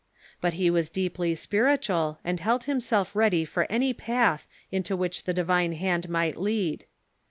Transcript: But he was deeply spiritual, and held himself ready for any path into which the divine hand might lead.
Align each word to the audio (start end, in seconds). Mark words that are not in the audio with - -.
But 0.41 0.53
he 0.55 0.71
was 0.71 0.89
deeply 0.89 1.35
spiritual, 1.35 2.17
and 2.23 2.39
held 2.39 2.63
himself 2.63 3.15
ready 3.15 3.45
for 3.45 3.67
any 3.71 3.93
path 3.93 4.47
into 4.71 4.97
which 4.97 5.25
the 5.25 5.31
divine 5.33 5.73
hand 5.73 6.09
might 6.09 6.37
lead. 6.37 6.87